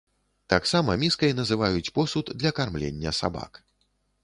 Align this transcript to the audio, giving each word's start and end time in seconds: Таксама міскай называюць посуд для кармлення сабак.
Таксама 0.53 0.95
міскай 1.03 1.35
называюць 1.41 1.91
посуд 1.99 2.33
для 2.41 2.55
кармлення 2.61 3.15
сабак. 3.21 3.65